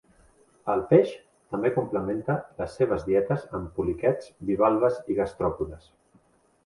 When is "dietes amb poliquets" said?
3.09-4.33